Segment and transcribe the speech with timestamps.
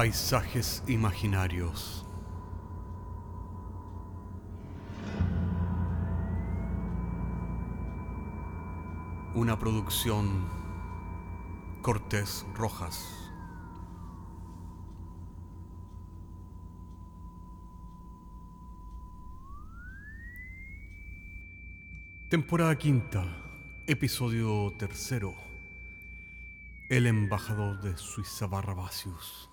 [0.00, 2.06] Paisajes imaginarios.
[9.34, 10.48] Una producción
[11.82, 13.30] Cortés Rojas.
[22.30, 23.26] Temporada quinta,
[23.86, 25.34] episodio tercero.
[26.88, 29.49] El embajador de Suiza Barrabasius.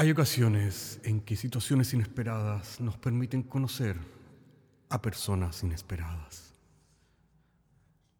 [0.00, 3.98] Hay ocasiones en que situaciones inesperadas nos permiten conocer
[4.88, 6.54] a personas inesperadas.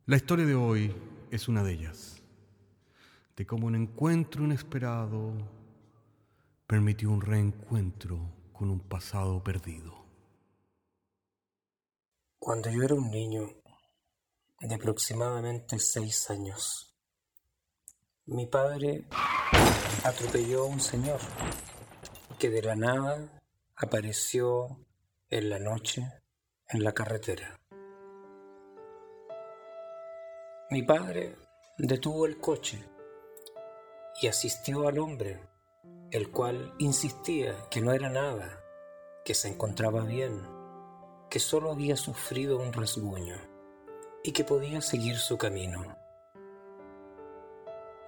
[0.04, 0.94] La historia de hoy
[1.30, 2.20] es una de ellas,
[3.34, 5.32] de cómo un encuentro inesperado
[6.66, 10.04] permitió un reencuentro con un pasado perdido.
[12.38, 13.54] Cuando yo era un niño
[14.60, 16.94] de aproximadamente seis años,
[18.26, 19.06] mi padre
[20.04, 21.20] atropelló a un señor
[22.40, 23.40] que de la nada
[23.76, 24.78] apareció
[25.28, 26.10] en la noche
[26.68, 27.60] en la carretera.
[30.70, 31.36] Mi padre
[31.76, 32.82] detuvo el coche
[34.22, 35.38] y asistió al hombre,
[36.10, 38.64] el cual insistía que no era nada,
[39.22, 40.40] que se encontraba bien
[41.28, 43.36] que solo había sufrido un rasguño
[44.24, 45.94] y que podía seguir su camino.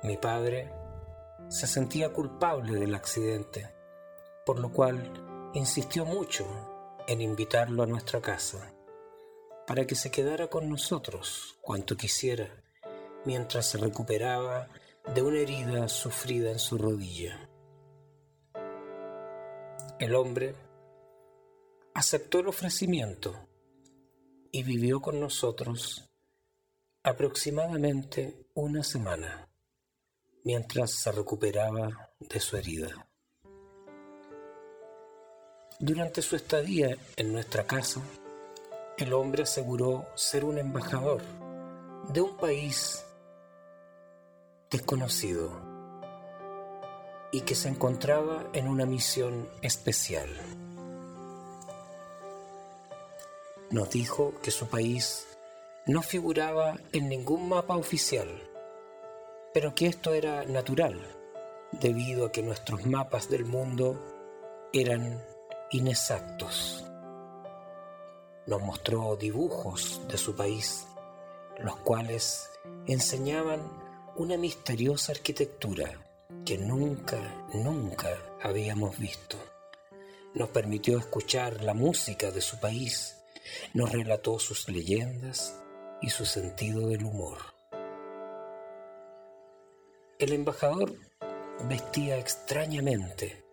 [0.02, 0.72] Mi padre
[1.48, 3.81] se sentía culpable del accidente,
[4.45, 6.47] por lo cual insistió mucho
[7.07, 8.75] en invitarlo a nuestra casa,
[9.67, 12.48] para que se quedara con nosotros cuanto quisiera,
[13.25, 14.69] mientras se recuperaba
[15.14, 17.48] de una herida sufrida en su rodilla.
[19.98, 20.55] El hombre
[21.95, 23.35] aceptó el ofrecimiento
[24.51, 26.11] y vivió con nosotros
[27.02, 29.48] aproximadamente una semana
[30.45, 33.11] mientras se recuperaba de su herida.
[35.83, 38.01] Durante su estadía en nuestra casa,
[38.98, 41.23] el hombre aseguró ser un embajador
[42.09, 43.05] de un país
[44.70, 45.51] desconocido
[47.33, 50.29] y que se encontraba en una misión especial.
[53.73, 55.27] nos dijo que su país
[55.87, 58.29] no figuraba en ningún mapa oficial,
[59.53, 61.01] pero que esto era natural,
[61.73, 63.99] debido a que nuestros mapas del mundo
[64.73, 65.20] eran
[65.72, 66.84] inexactos.
[68.46, 70.86] Nos mostró dibujos de su país,
[71.58, 72.48] los cuales
[72.86, 73.60] enseñaban
[74.16, 75.90] una misteriosa arquitectura
[76.44, 77.18] que nunca,
[77.55, 78.08] nunca
[78.42, 79.36] habíamos visto.
[80.34, 83.16] Nos permitió escuchar la música de su país
[83.74, 85.58] nos relató sus leyendas
[86.00, 87.39] y su sentido del humor.
[90.18, 90.94] El embajador
[91.68, 93.44] vestía extrañamente.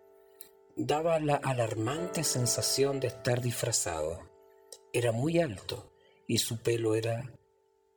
[0.82, 4.18] Daba la alarmante sensación de estar disfrazado.
[4.94, 5.92] Era muy alto
[6.26, 7.30] y su pelo era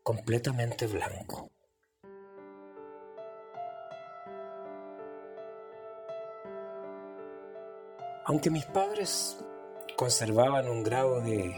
[0.04, 1.50] completamente blanco.
[8.26, 9.38] Aunque mis padres
[9.96, 11.56] conservaban un grado de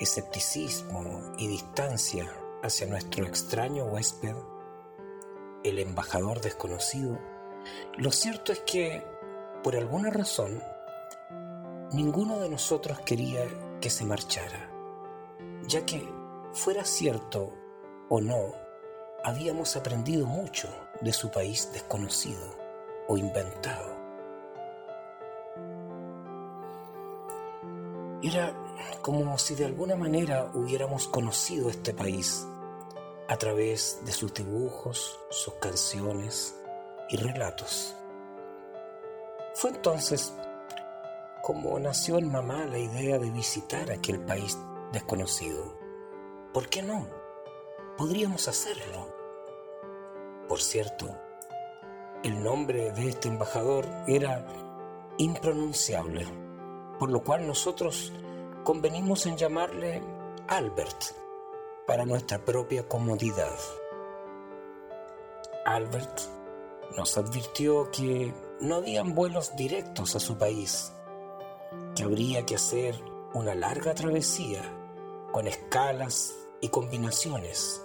[0.00, 4.34] escepticismo y distancia hacia nuestro extraño huésped,
[5.64, 7.18] el embajador desconocido,
[7.98, 9.04] lo cierto es que,
[9.62, 10.62] por alguna razón,
[11.92, 13.44] ninguno de nosotros quería
[13.80, 14.70] que se marchara,
[15.66, 16.08] ya que,
[16.52, 17.52] fuera cierto
[18.08, 18.54] o no,
[19.24, 20.68] habíamos aprendido mucho
[21.00, 22.54] de su país desconocido
[23.08, 23.96] o inventado.
[28.22, 28.52] Era
[29.02, 32.46] como si de alguna manera hubiéramos conocido este país
[33.28, 36.54] a través de sus dibujos, sus canciones
[37.10, 37.96] y relatos.
[39.58, 40.34] Fue entonces
[41.42, 44.58] como nació en mamá la idea de visitar aquel país
[44.92, 45.78] desconocido.
[46.52, 47.08] ¿Por qué no?
[47.96, 49.14] Podríamos hacerlo.
[50.48, 51.08] Por cierto,
[52.22, 54.46] el nombre de este embajador era
[55.16, 56.26] impronunciable
[56.98, 58.12] por lo cual nosotros
[58.64, 60.02] convenimos en llamarle
[60.48, 61.14] Albert
[61.86, 63.56] para nuestra propia comodidad.
[65.64, 66.20] Albert
[66.96, 70.92] nos advirtió que no habían vuelos directos a su país,
[71.94, 72.94] que habría que hacer
[73.34, 74.62] una larga travesía
[75.32, 77.82] con escalas y combinaciones,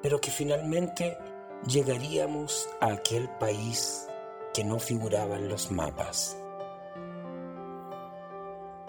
[0.00, 1.18] pero que finalmente
[1.66, 4.06] llegaríamos a aquel país
[4.54, 6.36] que no figuraba en los mapas.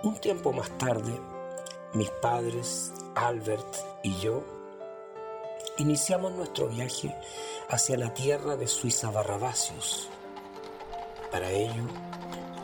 [0.04, 1.20] Un tiempo más tarde,
[1.94, 4.44] mis padres, Albert y yo,
[5.78, 7.16] iniciamos nuestro viaje
[7.70, 10.10] hacia la tierra de Suiza Barrabacios.
[11.34, 11.86] Para ello,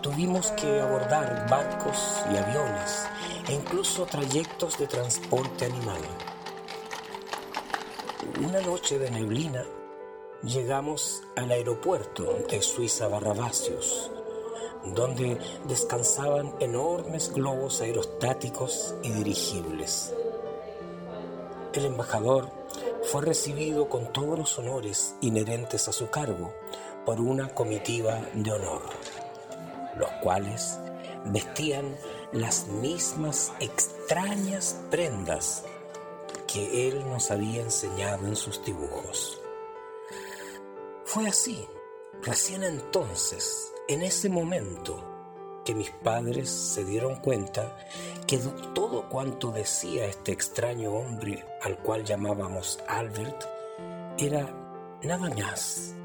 [0.03, 3.07] tuvimos que abordar barcos y aviones
[3.47, 6.01] e incluso trayectos de transporte animal.
[8.45, 9.65] Una noche de neblina
[10.43, 14.11] llegamos al aeropuerto de Suiza Barrabacios,
[14.85, 20.13] donde descansaban enormes globos aerostáticos y dirigibles.
[21.73, 22.51] El embajador
[23.01, 26.53] fue recibido con todos los honores inherentes a su cargo
[27.09, 28.83] por una comitiva de honor,
[29.97, 30.77] los cuales
[31.25, 31.97] vestían
[32.31, 35.63] las mismas extrañas prendas
[36.45, 39.41] que él nos había enseñado en sus dibujos.
[41.03, 41.65] Fue así,
[42.21, 45.03] recién entonces, en ese momento,
[45.65, 47.75] que mis padres se dieron cuenta
[48.27, 48.37] que
[48.75, 53.45] todo cuanto decía este extraño hombre al cual llamábamos Albert
[54.19, 54.47] era
[55.01, 55.95] nada más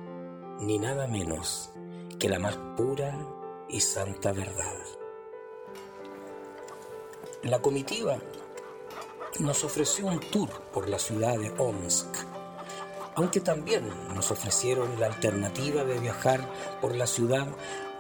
[0.61, 1.71] ni nada menos
[2.19, 3.19] que la más pura
[3.69, 4.77] y santa verdad.
[7.43, 8.19] La comitiva
[9.41, 12.07] nos ofreció un tour por la ciudad de Omsk,
[13.17, 16.49] aunque también nos ofrecieron la alternativa de viajar
[16.81, 17.47] por la ciudad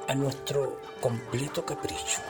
[0.08, 2.22] a nuestro completo capricho.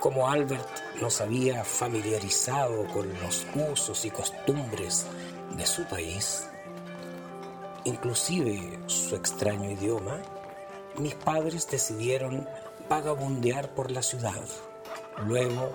[0.00, 5.06] Como Albert nos había familiarizado con los usos y costumbres
[5.56, 6.48] de su país,
[7.86, 10.20] inclusive su extraño idioma,
[10.98, 12.48] mis padres decidieron
[12.90, 14.44] vagabundear por la ciudad,
[15.24, 15.72] luego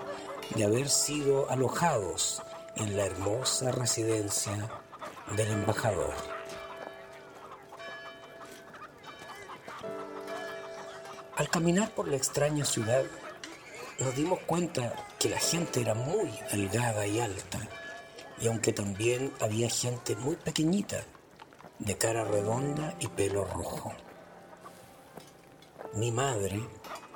[0.54, 2.42] de haber sido alojados
[2.76, 4.70] en la hermosa residencia
[5.36, 6.12] del embajador.
[11.36, 13.04] Al caminar por la extraña ciudad,
[13.98, 17.58] nos dimos cuenta que la gente era muy delgada y alta,
[18.38, 21.04] y aunque también había gente muy pequeñita,
[21.84, 23.92] de cara redonda y pelo rojo.
[25.94, 26.60] Mi madre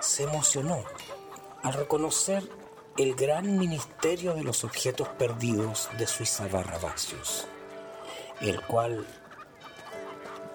[0.01, 0.83] se emocionó
[1.63, 2.43] al reconocer
[2.97, 7.47] el gran ministerio de los objetos perdidos de Suiza Barrabacios,
[8.41, 9.07] el cual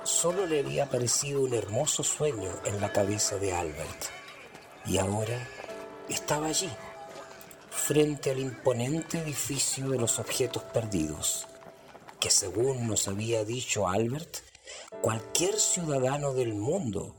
[0.04, 4.06] solo le había parecido un hermoso sueño en la cabeza de Albert.
[4.86, 5.48] Y ahora
[6.10, 6.70] estaba allí,
[7.70, 11.48] frente al imponente edificio de los objetos perdidos,
[12.22, 14.38] que según nos había dicho Albert,
[15.02, 17.16] cualquier ciudadano del mundo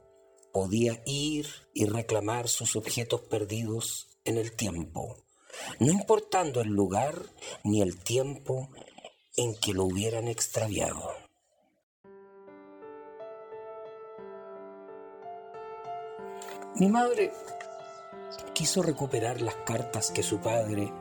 [0.53, 5.17] podía ir y reclamar sus objetos perdidos en el tiempo,
[5.81, 7.21] no importando el lugar
[7.65, 8.71] ni el tiempo
[9.37, 11.11] en que lo hubieran extraviado.
[16.77, 17.33] Mi madre
[18.55, 20.93] quiso recuperar las cartas que su padre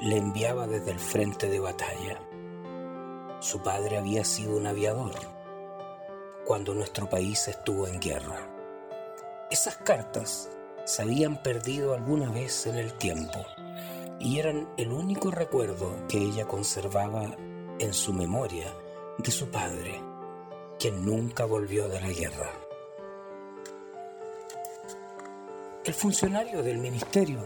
[0.00, 2.18] le enviaba desde el frente de batalla.
[3.40, 5.12] Su padre había sido un aviador
[6.46, 8.48] cuando nuestro país estuvo en guerra.
[9.50, 10.48] Esas cartas
[10.84, 13.44] se habían perdido alguna vez en el tiempo
[14.18, 17.36] y eran el único recuerdo que ella conservaba
[17.78, 18.72] en su memoria
[19.18, 20.00] de su padre,
[20.78, 22.50] quien nunca volvió de la guerra.
[25.84, 27.40] El funcionario del ministerio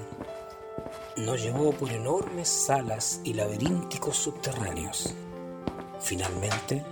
[1.16, 5.14] nos llevó por enormes salas y laberínticos subterráneos.
[6.00, 6.84] Finalmente,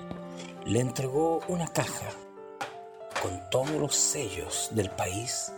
[0.64, 2.10] le entregó una caja
[3.22, 5.52] con todos los sellos del país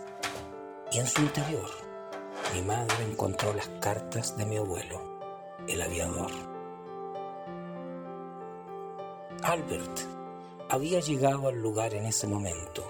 [0.91, 1.69] y en su interior
[2.53, 4.99] mi madre encontró las cartas de mi abuelo,
[5.67, 6.31] el aviador.
[9.43, 9.99] Albert
[10.69, 12.83] había llegado al lugar en ese momento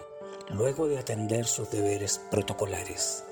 [0.49, 3.23] luego de atender sus deberes protocolares.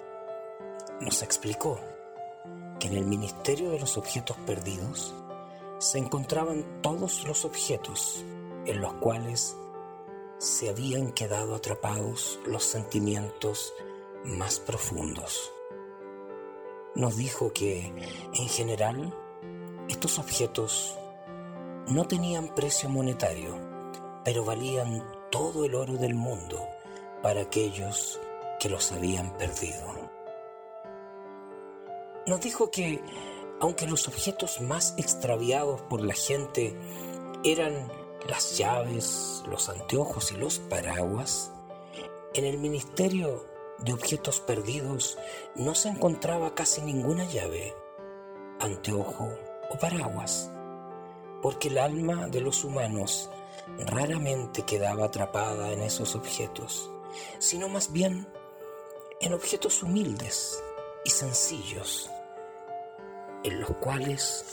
[1.01, 1.79] Nos explicó
[2.79, 5.13] que en el Ministerio de los Objetos Perdidos
[5.79, 8.24] se encontraban todos los objetos
[8.65, 9.55] en los cuales
[10.38, 13.74] se habían quedado atrapados los sentimientos
[14.25, 15.51] más profundos.
[16.95, 17.93] Nos dijo que,
[18.33, 19.13] en general,
[19.88, 20.98] estos objetos
[21.88, 23.55] no tenían precio monetario,
[24.25, 26.59] pero valían todo el oro del mundo
[27.24, 28.19] para aquellos
[28.59, 30.09] que los habían perdido.
[32.27, 33.01] Nos dijo que,
[33.60, 36.75] aunque los objetos más extraviados por la gente
[37.44, 37.92] eran
[38.28, 41.51] las llaves, los anteojos y los paraguas,
[42.34, 43.46] en el Ministerio
[43.80, 45.18] de Objetos Perdidos
[45.56, 47.74] no se encontraba casi ninguna llave,
[48.60, 49.30] anteojo
[49.70, 50.51] o paraguas,
[51.42, 53.30] porque el alma de los humanos
[53.78, 56.89] raramente quedaba atrapada en esos objetos
[57.39, 58.28] sino más bien
[59.22, 60.63] en objetos humildes
[61.04, 62.10] y sencillos.
[63.43, 64.46] En los cuales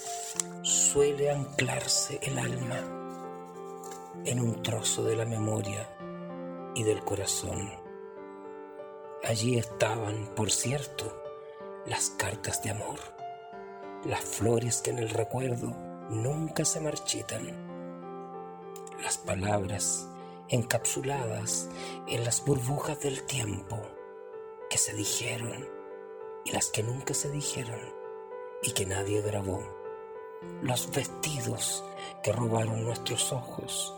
[0.62, 2.76] suele anclarse el alma
[4.25, 5.88] en un trozo de la memoria
[6.75, 7.71] y del corazón.
[9.25, 11.23] Allí estaban, por cierto,
[11.87, 12.99] las cartas de amor,
[14.05, 15.69] las flores que en el recuerdo
[16.11, 17.66] nunca se marchitan,
[19.02, 20.09] las palabras
[20.49, 21.69] encapsuladas
[22.07, 23.81] en las burbujas del tiempo
[24.71, 25.69] que se dijeron
[26.45, 28.06] y las que nunca se dijeron
[28.63, 29.63] y que nadie grabó,
[30.63, 31.85] los vestidos
[32.23, 33.95] que robaron nuestros ojos,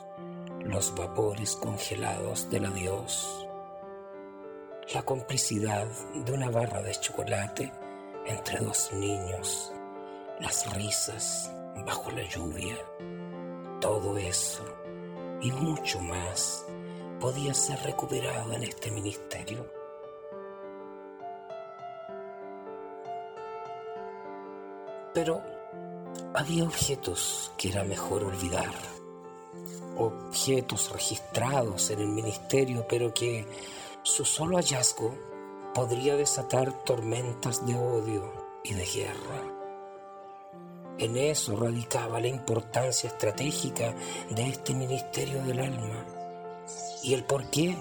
[0.60, 3.46] los vapores congelados del adiós,
[4.94, 7.72] la complicidad de una barra de chocolate
[8.26, 9.72] entre dos niños,
[10.40, 11.50] las risas
[11.86, 12.76] bajo la lluvia,
[13.80, 14.64] todo eso
[15.40, 16.64] y mucho más
[17.20, 19.77] podía ser recuperado en este ministerio.
[25.18, 25.42] Pero
[26.32, 28.72] había objetos que era mejor olvidar,
[29.96, 33.44] objetos registrados en el ministerio, pero que
[34.04, 35.12] su solo hallazgo
[35.74, 38.32] podría desatar tormentas de odio
[38.62, 39.42] y de guerra.
[40.98, 43.96] En eso radicaba la importancia estratégica
[44.30, 46.06] de este ministerio del alma
[47.02, 47.76] y el porqué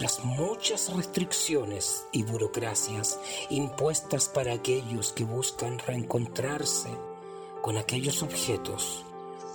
[0.00, 3.18] las muchas restricciones y burocracias
[3.50, 6.88] impuestas para aquellos que buscan reencontrarse
[7.62, 9.04] con aquellos objetos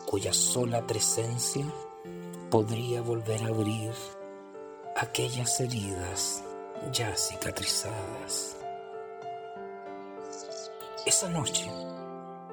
[0.05, 1.65] cuya sola presencia
[2.49, 3.93] podría volver a abrir
[4.95, 6.43] aquellas heridas
[6.91, 8.57] ya cicatrizadas.
[11.05, 11.69] Esa noche,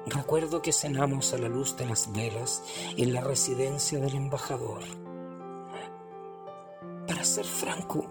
[0.05, 2.63] Recuerdo que cenamos a la luz de las velas
[2.97, 4.81] en la residencia del embajador.
[7.21, 8.09] Para ser franco,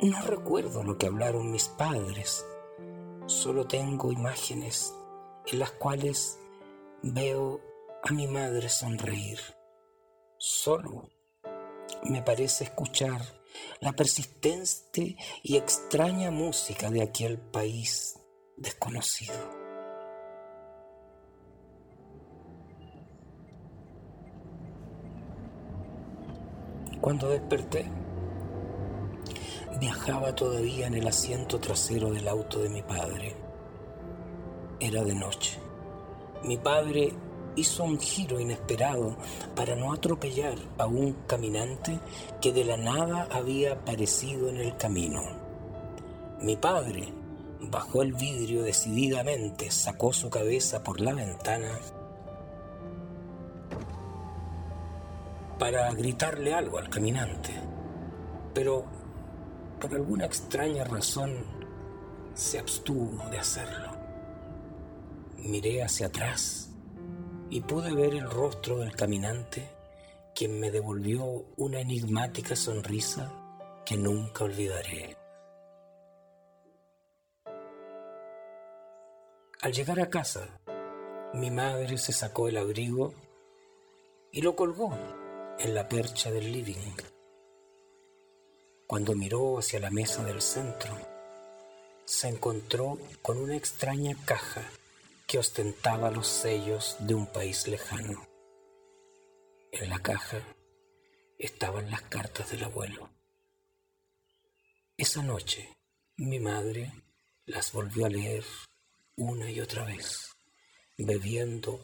[0.00, 2.44] no recuerdo lo que hablaron mis padres.
[3.26, 4.92] Solo tengo imágenes
[5.46, 6.36] en las cuales
[7.00, 7.60] veo
[8.02, 9.38] a mi madre sonreír.
[10.36, 11.10] Solo
[12.10, 13.22] me parece escuchar
[13.78, 18.18] la persistente y extraña música de aquel país
[18.56, 19.36] desconocido.
[27.00, 27.88] Cuando desperté,
[29.78, 33.36] viajaba todavía en el asiento trasero del auto de mi padre.
[34.80, 35.58] Era de noche.
[36.44, 37.12] Mi padre
[37.56, 39.16] hizo un giro inesperado
[39.54, 41.98] para no atropellar a un caminante
[42.40, 45.20] que de la nada había aparecido en el camino.
[46.40, 47.12] Mi padre
[47.60, 51.78] bajó el vidrio decididamente, sacó su cabeza por la ventana
[55.58, 57.50] para gritarle algo al caminante,
[58.54, 58.84] pero
[59.78, 61.44] por alguna extraña razón
[62.34, 63.92] se abstuvo de hacerlo.
[65.38, 66.70] Miré hacia atrás
[67.50, 69.68] y pude ver el rostro del caminante,
[70.34, 71.24] quien me devolvió
[71.56, 73.32] una enigmática sonrisa
[73.84, 75.16] que nunca olvidaré.
[79.60, 80.60] Al llegar a casa,
[81.34, 83.12] mi madre se sacó el abrigo
[84.30, 84.96] y lo colgó
[85.58, 87.17] en la percha del living.
[88.88, 90.98] Cuando miró hacia la mesa del centro,
[92.06, 94.62] se encontró con una extraña caja
[95.26, 98.26] que ostentaba los sellos de un país lejano.
[99.72, 100.40] En la caja
[101.38, 103.10] estaban las cartas del abuelo.
[104.96, 105.68] Esa noche
[106.16, 106.90] mi madre
[107.44, 108.44] las volvió a leer
[109.16, 110.30] una y otra vez,
[110.96, 111.78] bebiendo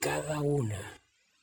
[0.00, 0.98] cada una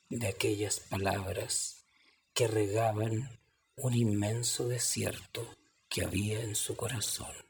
[0.09, 1.85] de aquellas palabras
[2.33, 3.38] que regaban
[3.81, 5.47] un inmenso desierto
[5.87, 7.48] que había en su corazón.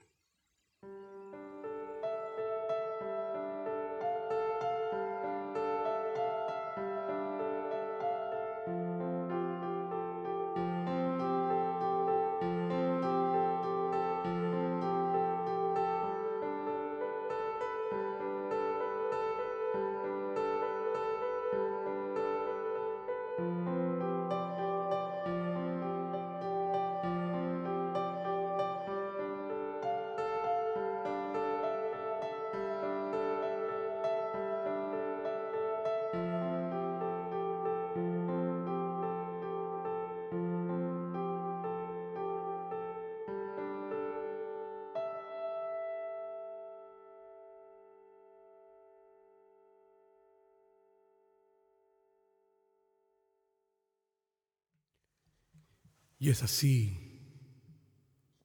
[56.19, 57.09] Y es así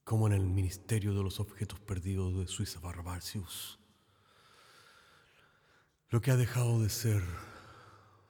[0.04, 3.80] como en el Ministerio de los Objetos Perdidos de Suiza Barbarcius,
[6.10, 7.24] Lo que ha dejado de ser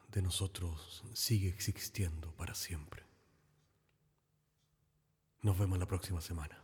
[0.09, 3.05] de nosotros sigue existiendo para siempre.
[5.43, 6.64] Nos vemos la próxima semana.